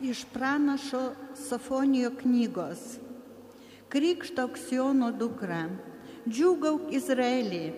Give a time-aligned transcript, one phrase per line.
[0.00, 2.78] Iš pranašo Safonijo knygos.
[3.88, 5.64] Krikštok Siono dukra,
[6.28, 7.72] džiūgauk Izraelį,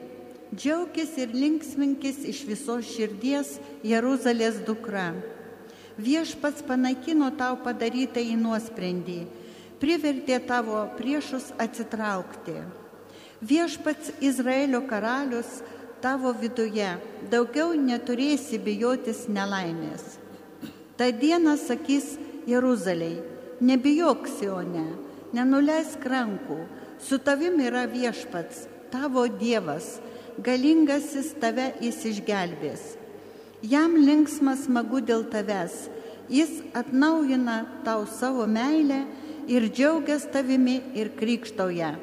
[0.52, 5.14] džiaugis ir linksminkis iš visos širdies Jeruzalės dukra.
[5.96, 9.20] Viešpats panaikino tau padarytą į nuosprendį,
[9.80, 12.60] privertė tavo priešus atsitraukti.
[13.40, 15.62] Viešpats Izraelio karalius
[16.04, 16.98] tavo viduje,
[17.32, 20.20] daugiau neturėsi bijotis nelaimės.
[21.00, 23.22] Ta diena sakys Jeruzaliai,
[23.64, 24.84] nebijok Sione,
[25.32, 26.58] nenuleisk rankų,
[27.00, 29.94] su tavim yra viešpats, tavo Dievas,
[30.44, 32.84] galingasis tave jis išgelbės.
[33.64, 35.88] Jam linksmas smagu dėl tavęs,
[36.28, 39.06] jis atnaujina tau savo meilę
[39.48, 41.94] ir džiaugias tavimi ir krikštauja.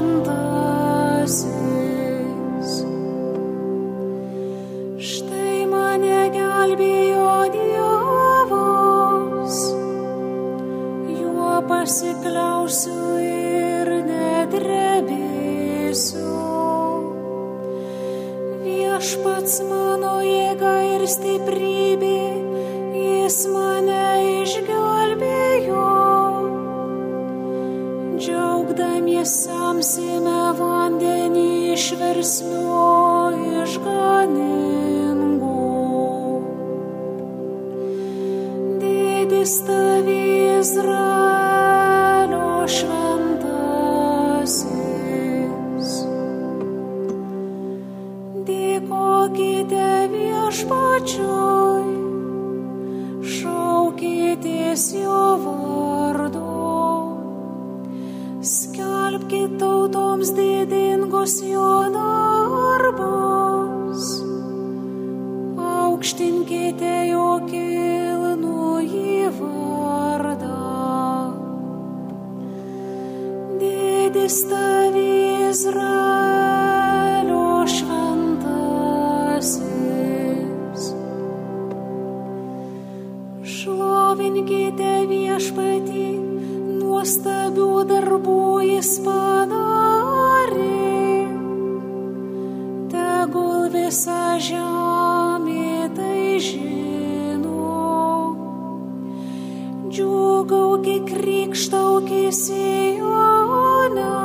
[39.47, 40.97] the Christ the Israel,
[93.87, 97.67] visa žemė tai žino.
[99.95, 104.17] Džiugaukit krikštaukis į Joną.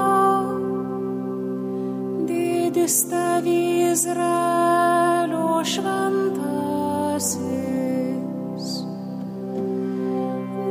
[2.31, 3.59] Didis tavi
[3.91, 7.21] Izraelio šventasis.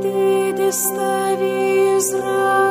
[0.03, 1.55] Didis tavi
[1.95, 2.70] Izraelio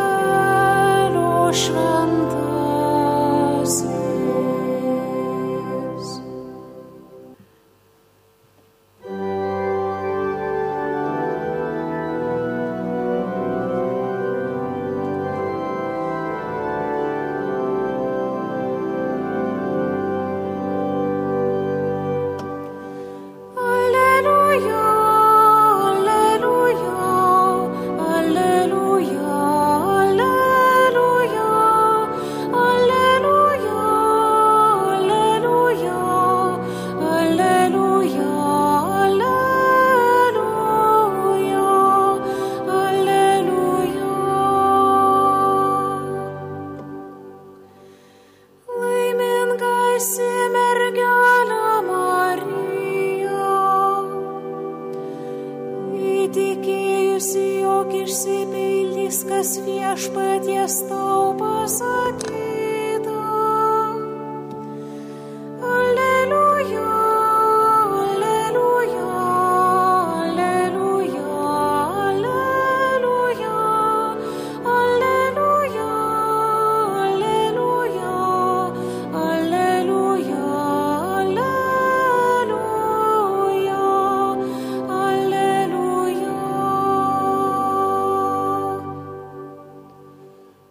[59.20, 62.49] viskas viešpaties tau pasakė.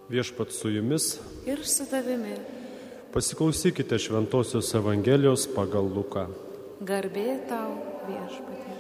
[0.09, 2.37] Viešpat su jumis, Ir su tavimi.
[3.13, 6.27] pasiklausykite Šventojios Evangelijos pagal Luką.
[6.81, 7.75] Garbė tau
[8.09, 8.77] viešpatė.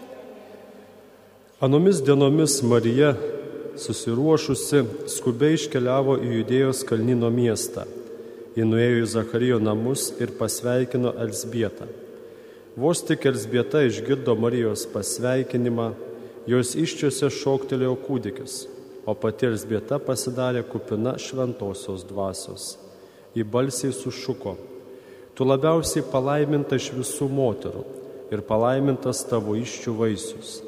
[1.60, 3.16] Anomis dienomis Marija
[3.76, 7.84] susiruošusi, skubiai iškeliavo į Judėjos kalnino miestą.
[8.56, 11.86] Ji nuėjo į Zacharijo namus ir pasveikino Elsbietą.
[12.76, 15.92] Vos tik Elsbieta išgirdo Marijos pasveikinimą,
[16.46, 18.66] jos iščiose šoktelėjo kūdikis,
[19.08, 22.74] o pati Elsbieta pasidarė kupina šventosios dvasios.
[23.32, 24.56] Ji balsiai sušuko,
[25.32, 27.84] tu labiausiai palaiminta iš visų moterų
[28.34, 30.58] ir palaimintas tavo iščių vaisius.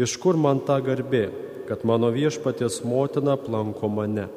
[0.00, 1.28] Iš kur man ta garbė,
[1.68, 4.30] kad mano viešpatės motina planko mane?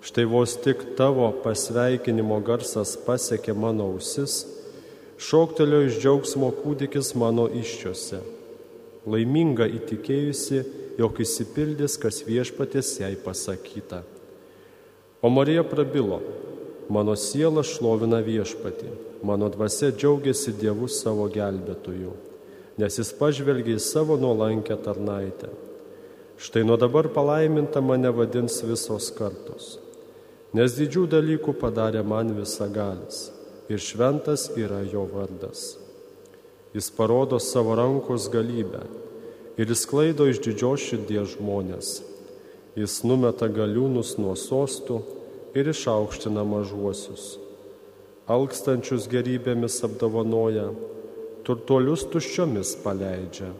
[0.00, 4.44] Štai vos tik tavo pasveikinimo garsas pasiekė mano ausis,
[5.20, 8.22] šoktelio iš džiaugsmo kūdikis mano iščiose.
[9.08, 10.60] Laiminga įtikėjusi,
[11.00, 14.02] jog įsipildys, kas viešpatės jai pasakyta.
[15.24, 16.20] O Marija prabilo,
[16.92, 18.92] mano siela šlovina viešpatį,
[19.24, 22.12] mano dvasia džiaugiasi Dievu savo gelbėtoju,
[22.80, 25.52] nes jis pažvelgia į savo nuolankę tarnaitę.
[26.40, 29.76] Štai nuo dabar palaiminta mane vadins visos kartos,
[30.56, 33.28] nes didžių dalykų padarė man visagalis
[33.70, 35.76] ir šventas yra jo vardas.
[36.74, 38.82] Jis parodo savo rankos galybę
[39.58, 41.88] ir jis klaido iš didžios širdies žmonės.
[42.78, 45.00] Jis numeta galiūnus nuo sostų
[45.58, 47.34] ir išaukština mažuosius.
[48.30, 50.68] Alkstančius gerybėmis apdovanoja,
[51.42, 53.50] turtuolius tuščiomis paleidžia.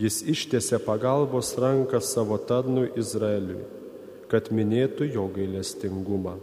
[0.00, 3.62] Jis ištiesia pagalbos ranką savo tarnui Izraeliui,
[4.32, 6.36] kad minėtų jo gailestingumą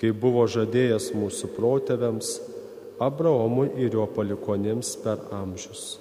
[0.00, 2.34] kaip buvo žadėjęs mūsų protėviams,
[3.02, 5.98] Abraomui ir jo palikonėms per amžius.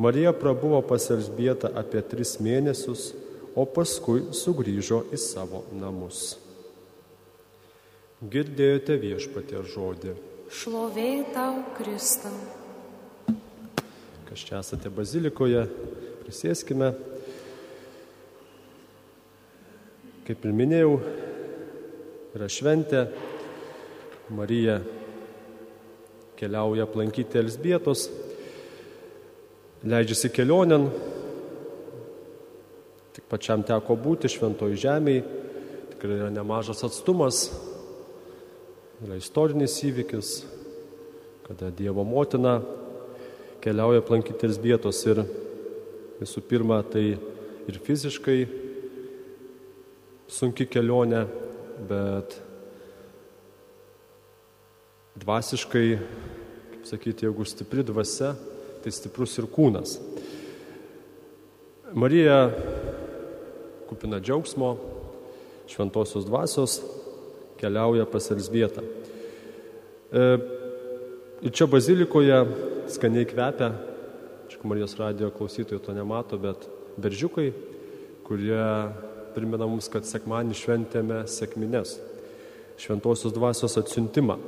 [0.00, 3.12] Marija prabuvo pas Elsbietą apie tris mėnesius,
[3.54, 6.34] o paskui sugrįžo į savo namus.
[8.24, 10.14] Girdėjote viešpatė žodį.
[10.50, 12.34] Šlovė tau, Kristau.
[14.26, 15.62] Kas čia esate bazilikoje,
[16.24, 16.90] prisėskime.
[20.24, 20.96] Kaip ir minėjau,
[22.34, 23.04] yra šventė,
[24.34, 24.80] Marija
[26.44, 28.08] keliauja aplankyti Elsbietos,
[29.88, 30.90] leidžiasi kelionėn,
[33.16, 35.22] tik pačiam teko būti šventoji žemėje,
[35.94, 37.46] tikrai yra nemažas atstumas,
[39.06, 40.34] yra istorinis įvykis,
[41.48, 42.58] kada Dievo motina
[43.64, 45.24] keliauja aplankyti Elsbietos ir
[46.20, 48.40] visų pirma tai ir fiziškai
[50.28, 51.24] sunki kelionė,
[51.88, 52.36] bet
[55.20, 55.98] dvasiškai,
[56.72, 58.34] kaip sakyti, jeigu stipri dvasia,
[58.82, 59.96] tai stiprus ir kūnas.
[61.94, 62.48] Marija
[63.88, 64.74] kupina džiaugsmo,
[65.70, 66.80] šventosios dvasios,
[67.60, 68.82] keliauja pas Elsbietą.
[68.82, 70.24] E,
[71.46, 72.40] ir čia bazilikoje
[72.90, 73.70] skaniai kvepia,
[74.48, 76.66] aišku, Marijos radijo klausytojų to nemato, bet
[76.98, 77.52] beržiukai,
[78.26, 78.66] kurie
[79.34, 81.96] primena mums, kad sekmanį šventėme sėkmines,
[82.82, 84.40] šventosios dvasios atsiuntimą.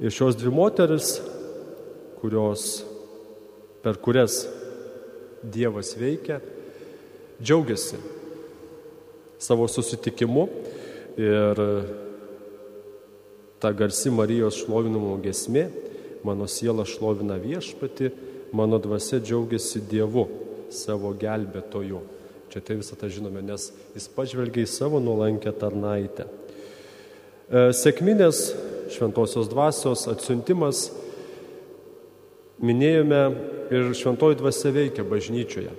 [0.00, 1.18] Ir šios dvi moteris,
[2.20, 2.84] kurios,
[3.84, 4.46] per kurias
[5.40, 6.38] Dievas veikia,
[7.40, 7.96] džiaugiasi
[9.40, 10.46] savo susitikimu
[11.16, 11.60] ir
[13.60, 15.66] ta garsi Marijos šlovinimo gesmė,
[16.24, 18.10] mano siela šlovina viešpati,
[18.56, 20.26] mano dvasia džiaugiasi Dievu,
[20.72, 22.00] savo gelbėtoju.
[22.50, 26.26] Čia tai visą tą žinome, nes jis pažvelgia į savo nuolankę tarnaitę.
[27.50, 28.48] E, Sėkminės
[28.94, 30.88] šventosios dvasios atsiuntimas
[32.60, 33.20] minėjome
[33.72, 35.72] ir šventoji dvasia veikia bažnyčioje.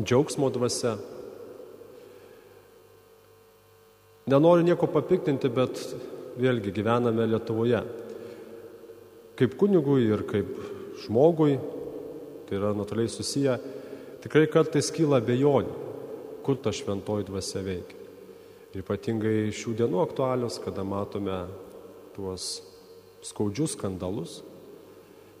[0.00, 0.96] Džiaugsmo dvasia.
[4.30, 5.80] Nenoriu nieko papiktinti, bet
[6.40, 7.82] vėlgi gyvename Lietuvoje.
[9.40, 10.50] Kaip kunigui ir kaip
[11.04, 11.56] žmogui,
[12.48, 13.56] tai yra natūraliai susiję,
[14.24, 15.72] tikrai kartais kyla bejonių,
[16.44, 17.99] kur ta šventoji dvasia veikia.
[18.70, 21.42] Ir ypatingai šių dienų aktualios, kada matome
[22.14, 22.60] tuos
[23.26, 24.40] skaudžius skandalus.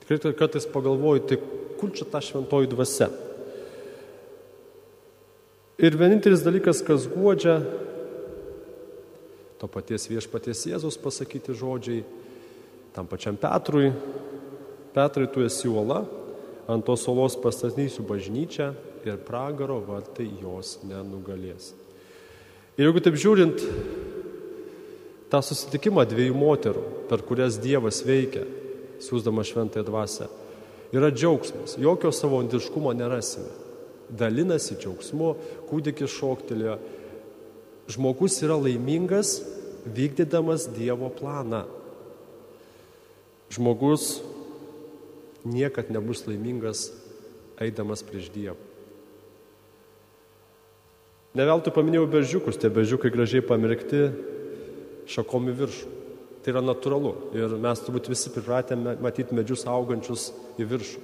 [0.02, 1.38] Tikrai kartais pagalvoju, tai
[1.78, 3.10] kur čia ta šventoji dvasia?
[5.80, 7.60] Ir vienintelis dalykas, kas guodžia,
[9.60, 12.02] to paties viešpaties Jėzus pasakyti žodžiai,
[12.92, 13.92] tam pačiam Petrui,
[14.90, 16.02] Petrai, tu esi uola,
[16.68, 18.72] ant tos olos pastatysiu bažnyčią
[19.06, 21.70] ir pragaro vartai jos nenugalės.
[22.78, 23.64] Ir jeigu taip žiūrint
[25.30, 28.44] tą susitikimą dviejų moterų, per kurias Dievas veikia,
[29.02, 30.28] siūsdama šventąją dvasę,
[30.94, 33.50] yra džiaugsmas, jokio savondiškumo nerasime.
[34.10, 35.34] Dalinasi džiaugsmu,
[35.70, 36.80] kūdikis šoktelėjo.
[37.90, 39.36] Žmogus yra laimingas
[39.86, 41.62] vykdydamas Dievo planą.
[43.54, 44.20] Žmogus
[45.46, 46.90] niekad nebus laimingas
[47.58, 48.69] eidamas prieš Dievą.
[51.38, 54.08] Neveltui paminėjau beržiukus, tie beržiukai gražiai pamirkti
[55.10, 55.90] šakom į viršų.
[56.40, 61.02] Tai yra natūralu ir mes turbūt visi pripratę matyti medžius augančius į viršų.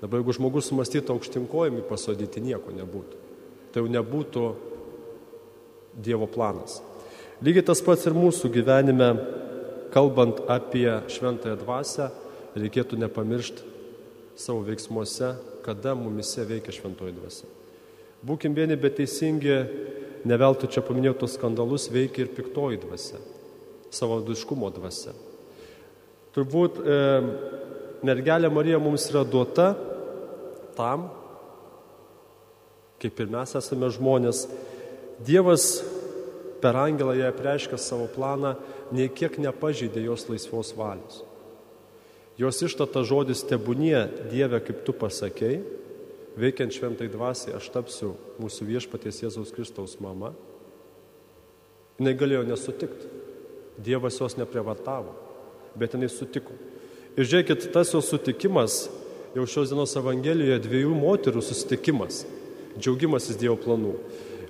[0.00, 3.20] Dabar jeigu žmogus sumastytų aukštinkojimį pasodyti, nieko nebūtų.
[3.70, 4.44] Tai jau nebūtų
[5.90, 6.78] Dievo planas.
[7.42, 9.10] Lygiai tas pats ir mūsų gyvenime,
[9.90, 12.08] kalbant apie šventąją dvasę,
[12.54, 13.66] reikėtų nepamiršti
[14.38, 15.34] savo veiksmuose,
[15.66, 17.59] kada mumise veikia šventoji dvasia.
[18.26, 19.54] Būkim vieni beteisingi,
[20.28, 23.20] neveltui čia paminėjau tos skandalus, veikia ir piktoji dvasia,
[23.94, 25.14] savo duškumo dvasia.
[26.36, 26.98] Turbūt e,
[28.06, 29.72] mergelė Marija mums yra duota
[30.76, 31.08] tam,
[33.00, 34.44] kaip ir mes esame žmonės,
[35.20, 35.82] Dievas
[36.64, 38.54] per angelą ją preiškia savo planą,
[38.88, 41.18] nei kiek nepažydė jos laisvos valios.
[42.40, 44.00] Jos ištata žodis tebūnie
[44.30, 45.60] Dieve, kaip tu pasakėjai,
[46.38, 50.32] veikiant šventai dvasiai, aš tapsiu mūsų viešpaties Jėzaus Kristaus mama.
[52.00, 53.16] Jis galėjo nesutikti.
[53.80, 55.14] Dievas jos neprievartavo,
[55.78, 56.52] bet jinai sutiko.
[57.16, 58.82] Ir žiūrėkit, tas jos sutikimas
[59.34, 62.24] jau šios dienos Evangelijoje dviejų moterų susitikimas,
[62.76, 63.94] džiaugimasis Dievo planų.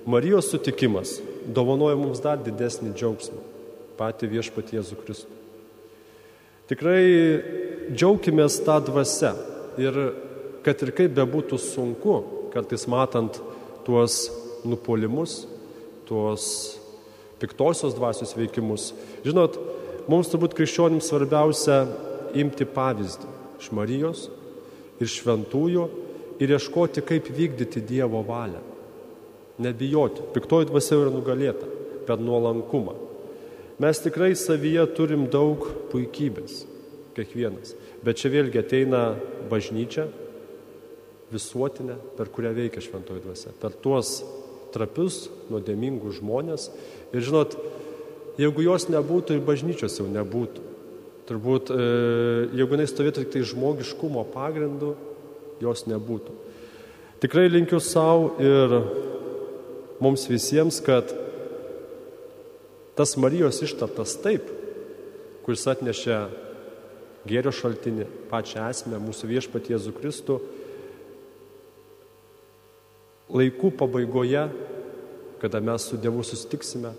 [0.09, 3.39] Marijos sutikimas dovanoja mums dar didesnį džiaugsmą-
[3.99, 5.37] patį viešpatį Jėzų Kristų.
[6.71, 7.03] Tikrai
[7.93, 9.35] džiaukimės tą dvasę
[9.77, 9.93] ir
[10.65, 12.17] kad ir kaip bebūtų sunku,
[12.53, 13.39] kartais matant
[13.85, 14.27] tuos
[14.67, 15.45] nupolimus,
[16.09, 16.45] tuos
[17.41, 18.91] piktosios dvasios veikimus.
[19.25, 19.57] Žinot,
[20.11, 21.83] mums turbūt krikščionims svarbiausia
[22.37, 24.27] imti pavyzdį iš Marijos,
[25.01, 25.85] ir šventųjų
[26.41, 28.61] ir ieškoti, kaip vykdyti Dievo valią.
[29.61, 30.25] Nebijoti.
[30.33, 31.67] Piktoji dvasia yra nugalėta
[32.07, 32.95] per nuolankumą.
[33.81, 36.63] Mes tikrai savyje turim daug puikybės,
[37.17, 37.73] kiekvienas.
[38.05, 39.01] Bet čia vėlgi ateina
[39.49, 40.07] bažnyčia,
[41.31, 43.53] visuotinė, per kurią veikia šventoji dvasia.
[43.61, 44.19] Per tuos
[44.73, 46.69] trapius, nuodėmingus žmonės.
[47.11, 47.55] Ir žinot,
[48.39, 50.67] jeigu jos nebūtų, ir bažnyčios jau nebūtų.
[51.29, 51.87] Turbūt, e,
[52.59, 54.95] jeigu jinai stovėtų tik tai žmogiškumo pagrindu,
[55.61, 56.35] jos nebūtų.
[57.21, 58.79] Tikrai linkiu savo ir
[60.01, 61.11] mums visiems, kad
[62.97, 64.49] tas Marijos ištartas taip,
[65.45, 66.17] kuris atnešė
[67.29, 70.39] gėrio šaltinį, pačią esmę, mūsų viešpatie Jėzų Kristų,
[73.35, 74.45] laikų pabaigoje,
[75.41, 76.93] kada mes su Dievu susitiksime,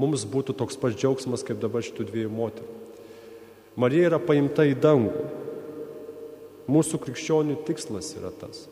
[0.00, 2.74] mums būtų toks pats džiaugsmas kaip dabar šitų dviejų moterų.
[3.76, 5.26] Marija yra paimta į dangų.
[6.72, 8.64] Mūsų krikščionių tikslas yra tas.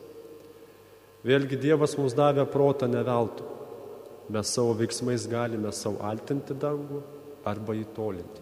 [1.25, 3.47] Vėlgi Dievas mums davė protą neveltui.
[4.33, 7.02] Mes savo veiksmais galime savo altinti dangų
[7.45, 8.40] arba įtolinti.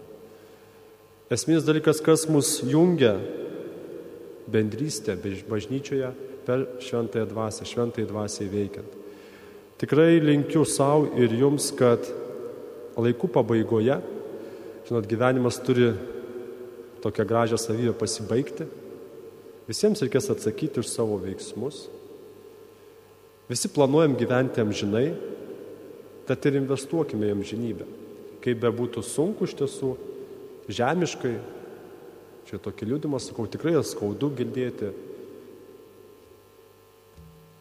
[1.33, 3.17] Esminis dalykas, kas mus jungia
[4.53, 5.17] bendrystė
[5.49, 6.13] bažnyčioje
[6.47, 8.99] per šventąją dvasę, šventąją dvasę veikiant.
[9.83, 12.07] Tikrai linkiu savo ir jums, kad
[12.95, 13.97] laikų pabaigoje,
[14.87, 15.89] žinot, gyvenimas turi
[17.03, 18.69] tokią gražią savybę pasibaigti.
[19.67, 21.89] Visiems reikės atsakyti už savo veiksmus.
[23.51, 25.09] Visi planuojam gyventi amžinai,
[26.29, 27.87] tad ir investuokime į amžinybę.
[28.43, 29.97] Kaip be būtų sunku iš tiesų,
[30.71, 31.35] žemiškai,
[32.47, 34.91] čia tokį liūdimą sakau, tikrai skaudu girdėti,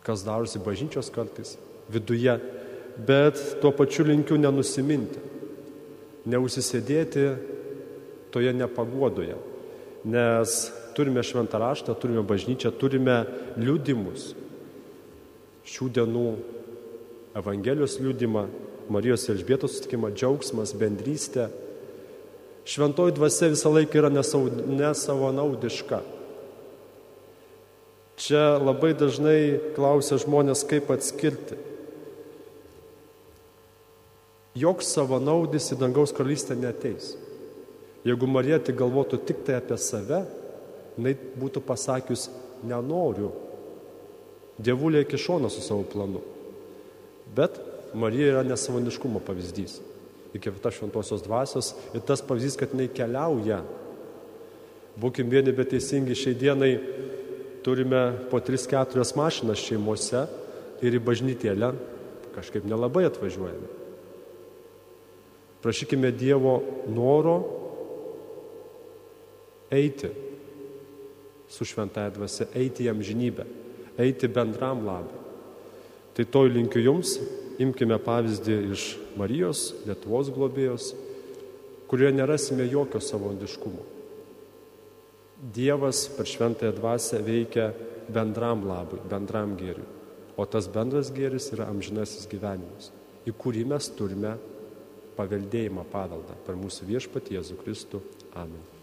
[0.05, 1.57] kas darosi bažnyčios kartais
[1.91, 2.33] viduje,
[2.97, 5.19] bet tuo pačiu linkiu nenusiminti,
[6.29, 7.25] neusisėdėti
[8.33, 9.37] toje nepagodoje.
[10.07, 13.23] Nes turime šventą raštą, turime bažnyčią, turime
[13.59, 14.31] liudimus.
[15.67, 16.27] Šių dienų
[17.37, 18.47] Evangelijos liudimą,
[18.91, 21.47] Marijos ir Elžbietos sutikimą, džiaugsmas, bendrystė.
[22.67, 26.01] Šventoji dvasia visą laiką yra nesavanaudiška.
[28.31, 31.57] Čia labai dažnai klausia žmonės, kaip atskirti.
[34.55, 37.09] Joks savanaudis į dangaus karalystę neteis.
[38.07, 40.21] Jeigu Marija tik galvotų tik tai apie save,
[40.95, 42.29] jinai būtų pasakius,
[42.63, 43.33] nenoriu.
[44.63, 46.23] Dievulė iki šono su savo planu.
[47.35, 47.59] Bet
[47.91, 49.81] Marija yra nesavaniškumo pavyzdys.
[50.31, 53.59] Įkvėpta šventosios dvasios ir tas pavyzdys, kad jinai keliauja.
[55.03, 56.75] Būkim vieni bet teisingi, šiai dienai
[57.63, 60.25] turime po 3-4 mašinas šeimose
[60.81, 61.71] ir į bažnytėlę
[62.35, 63.69] kažkaip nelabai atvažiuojame.
[65.61, 66.55] Prašykime Dievo
[66.89, 67.35] noro
[69.71, 70.09] eiti
[71.51, 73.45] su šventąją dvasia, eiti į amžinybę,
[73.99, 75.19] eiti bendram labui.
[76.15, 77.17] Tai to linkiu jums,
[77.61, 78.85] imkime pavyzdį iš
[79.19, 80.91] Marijos, Lietuvos globėjos,
[81.91, 84.00] kurioje nerasime jokio savandiškumo.
[85.41, 87.71] Dievas per šventąją dvasę veikia
[88.13, 89.87] bendram labui, bendram gėriui.
[90.37, 92.91] O tas bendras gėris yra amžinasis gyvenimas,
[93.25, 94.35] į kurį mes turime
[95.17, 98.03] paveldėjimą paveldą per mūsų viešpatį Jėzų Kristų.
[98.37, 98.80] Amen.